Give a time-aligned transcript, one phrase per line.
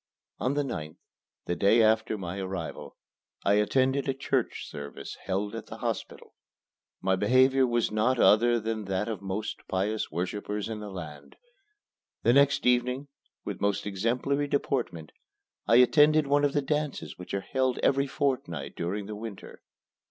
[0.39, 0.97] On the 9th,
[1.45, 2.97] the day after my arrival,
[3.45, 6.33] I attended a church service held at the hospital.
[7.01, 11.35] My behavior was not other than that of the most pious worshipper in the land.
[12.23, 13.09] The next evening,
[13.45, 15.11] with most exemplary deportment,
[15.67, 19.61] I attended one of the dances which are held every fortnight during the winter.